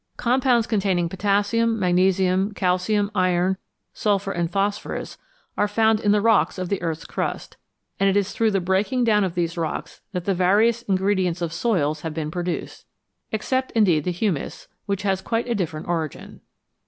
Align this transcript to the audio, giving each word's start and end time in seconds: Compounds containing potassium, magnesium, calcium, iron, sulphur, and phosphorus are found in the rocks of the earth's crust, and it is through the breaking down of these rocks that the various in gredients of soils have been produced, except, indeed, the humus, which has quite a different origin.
Compounds 0.17 0.65
containing 0.65 1.07
potassium, 1.09 1.77
magnesium, 1.79 2.55
calcium, 2.55 3.11
iron, 3.13 3.57
sulphur, 3.93 4.31
and 4.31 4.49
phosphorus 4.49 5.19
are 5.55 5.67
found 5.67 5.99
in 5.99 6.11
the 6.11 6.23
rocks 6.23 6.57
of 6.57 6.69
the 6.69 6.81
earth's 6.81 7.05
crust, 7.05 7.55
and 7.99 8.09
it 8.09 8.17
is 8.17 8.31
through 8.31 8.49
the 8.49 8.59
breaking 8.59 9.03
down 9.03 9.23
of 9.23 9.35
these 9.35 9.59
rocks 9.59 10.01
that 10.11 10.25
the 10.25 10.33
various 10.33 10.81
in 10.81 10.97
gredients 10.97 11.39
of 11.39 11.53
soils 11.53 12.01
have 12.01 12.15
been 12.15 12.31
produced, 12.31 12.87
except, 13.31 13.69
indeed, 13.73 14.03
the 14.03 14.09
humus, 14.11 14.67
which 14.87 15.03
has 15.03 15.21
quite 15.21 15.47
a 15.47 15.53
different 15.53 15.87
origin. 15.87 16.41